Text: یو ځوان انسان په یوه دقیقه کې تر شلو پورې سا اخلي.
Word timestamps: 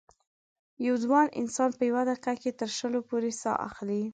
یو 0.85 0.95
ځوان 1.03 1.27
انسان 1.41 1.69
په 1.77 1.83
یوه 1.89 2.01
دقیقه 2.09 2.33
کې 2.41 2.51
تر 2.59 2.69
شلو 2.77 2.99
پورې 3.09 3.31
سا 3.41 3.51
اخلي. 3.67 4.03